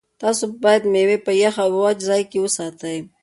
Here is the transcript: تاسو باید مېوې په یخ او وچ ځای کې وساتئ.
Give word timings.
تاسو 0.21 0.43
باید 0.63 0.83
مېوې 0.93 1.17
په 1.25 1.31
یخ 1.43 1.55
او 1.63 1.69
وچ 1.83 1.97
ځای 2.09 2.21
کې 2.31 2.37
وساتئ. 2.41 2.97